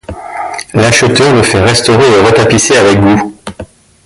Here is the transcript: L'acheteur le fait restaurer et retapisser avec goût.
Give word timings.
L'acheteur 0.73 1.31
le 1.35 1.43
fait 1.43 1.59
restaurer 1.63 2.07
et 2.09 2.21
retapisser 2.23 2.75
avec 2.75 2.99
goût. 2.99 3.37